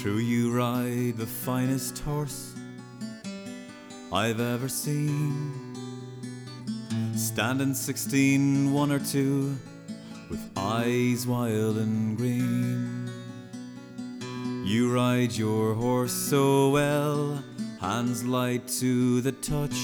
True, 0.00 0.18
you 0.18 0.52
ride 0.52 1.16
the 1.16 1.26
finest 1.26 1.98
horse 1.98 2.54
I've 4.12 4.38
ever 4.38 4.68
seen. 4.68 5.74
Standing 7.16 7.74
sixteen, 7.74 8.72
one 8.72 8.92
or 8.92 9.00
two, 9.00 9.56
with 10.30 10.40
eyes 10.56 11.26
wild 11.26 11.78
and 11.78 12.16
green. 12.16 13.10
You 14.64 14.94
ride 14.94 15.32
your 15.32 15.74
horse 15.74 16.12
so 16.12 16.70
well, 16.70 17.42
hands 17.80 18.24
light 18.24 18.68
to 18.78 19.20
the 19.20 19.32
touch. 19.32 19.76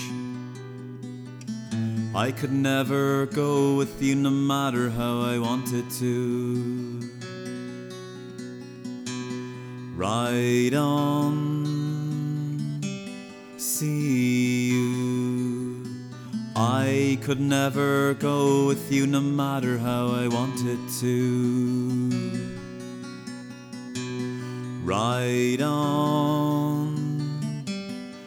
I 2.14 2.30
could 2.30 2.52
never 2.52 3.26
go 3.26 3.74
with 3.74 4.00
you 4.00 4.14
no 4.14 4.30
matter 4.30 4.90
how 4.90 5.22
I 5.22 5.40
wanted 5.40 5.90
to. 5.98 7.13
Ride 9.96 10.74
on, 10.74 11.60
see 13.56 14.70
you. 14.70 15.84
I 16.56 17.16
could 17.22 17.38
never 17.38 18.14
go 18.14 18.66
with 18.66 18.90
you 18.90 19.06
no 19.06 19.20
matter 19.20 19.78
how 19.78 20.08
I 20.08 20.26
wanted 20.26 20.80
to. 20.98 22.10
Ride 24.82 25.62
on, 25.62 26.96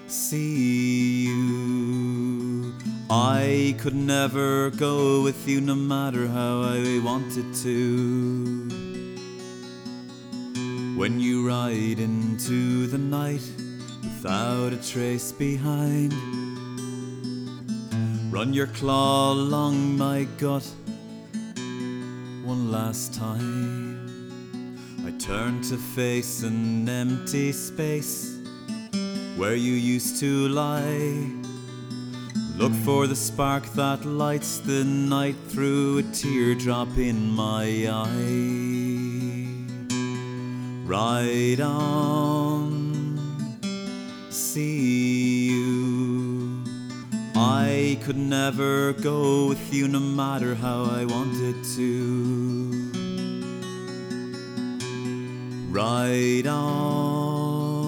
see 0.07 1.25
you. 1.25 2.73
I 3.09 3.75
could 3.77 3.93
never 3.93 4.69
go 4.69 5.21
with 5.21 5.45
you 5.45 5.59
no 5.59 5.75
matter 5.75 6.29
how 6.29 6.61
I 6.61 7.01
wanted 7.03 7.53
to. 7.55 8.96
When 10.97 11.19
you 11.19 11.47
ride 11.47 11.99
into 11.99 12.87
the 12.87 12.97
night 12.97 13.43
without 14.01 14.73
a 14.73 14.77
trace 14.77 15.31
behind, 15.31 16.11
run 18.33 18.51
your 18.51 18.65
claw 18.65 19.33
along 19.33 19.95
my 19.95 20.23
gut 20.39 20.67
one 22.43 22.71
last 22.71 23.13
time. 23.13 24.09
I 25.05 25.11
turn 25.19 25.61
to 25.69 25.77
face 25.77 26.41
an 26.41 26.89
empty 26.89 27.51
space 27.51 28.39
where 29.35 29.55
you 29.55 29.73
used 29.73 30.19
to 30.21 30.47
lie. 30.47 31.31
Look 32.55 32.73
for 32.73 33.05
the 33.05 33.15
spark 33.15 33.65
that 33.73 34.03
lights 34.03 34.57
the 34.57 34.83
night 34.83 35.35
through 35.49 35.99
a 35.99 36.03
teardrop 36.11 36.97
in 36.97 37.29
my 37.29 37.87
eye. 37.87 38.86
Ride 40.87 41.59
on, 41.59 43.19
see 44.29 45.49
you. 45.49 46.63
I 47.35 47.99
could 48.05 48.15
never 48.15 48.93
go 48.93 49.49
with 49.49 49.73
you 49.73 49.89
no 49.89 49.99
matter 49.99 50.55
how 50.55 50.85
I 50.85 51.03
wanted 51.03 51.61
to. 51.75 52.89
Ride 55.69 56.47
on, 56.47 57.83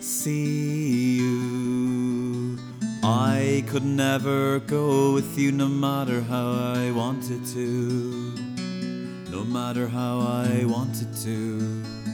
see 0.00 1.18
you. 1.18 2.58
I 3.02 3.62
could 3.68 3.84
never 3.84 4.60
go 4.60 5.12
with 5.12 5.38
you 5.38 5.52
no 5.52 5.68
matter 5.68 6.22
how 6.22 6.52
I 6.52 6.90
wanted 6.90 7.44
to. 7.48 8.49
No 9.30 9.44
matter 9.44 9.86
how 9.86 10.18
I 10.18 10.64
wanted 10.64 11.14
to. 11.22 12.09